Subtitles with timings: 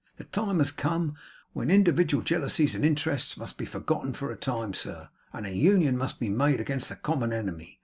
[0.17, 1.15] The time has come
[1.53, 6.19] when individual jealousies and interests must be forgotten for a time, sir, and union must
[6.19, 7.79] be made against the common enemy.